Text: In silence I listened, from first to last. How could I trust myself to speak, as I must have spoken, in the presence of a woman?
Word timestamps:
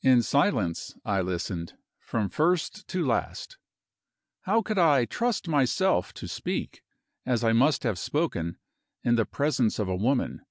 In 0.00 0.22
silence 0.22 0.96
I 1.04 1.20
listened, 1.20 1.76
from 2.00 2.30
first 2.30 2.88
to 2.88 3.06
last. 3.06 3.58
How 4.44 4.62
could 4.62 4.78
I 4.78 5.04
trust 5.04 5.48
myself 5.48 6.14
to 6.14 6.26
speak, 6.26 6.82
as 7.26 7.44
I 7.44 7.52
must 7.52 7.82
have 7.82 7.98
spoken, 7.98 8.56
in 9.02 9.16
the 9.16 9.26
presence 9.26 9.78
of 9.78 9.86
a 9.86 9.96
woman? 9.96 10.46